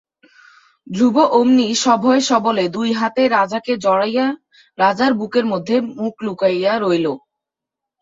[0.87, 4.25] ধ্রুব অমনি সভয়ে সবলে দুই হাতে রাজাকে জড়াইয়া
[4.77, 7.07] রাজার বুকের মধ্যে মুখ লুকাইয়া রহিল।